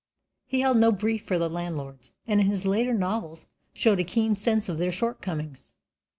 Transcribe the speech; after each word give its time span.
He 0.47 0.61
held 0.61 0.77
no 0.77 0.91
brief 0.91 1.25
for 1.25 1.37
the 1.37 1.47
landlords, 1.47 2.11
and 2.25 2.41
in 2.41 2.47
his 2.47 2.65
later 2.65 2.91
novels 2.95 3.45
showed 3.71 3.99
a 3.99 4.03
keen 4.03 4.35
sense 4.35 4.67
of 4.67 4.79
their 4.79 4.91
shortcomings. 4.91 5.75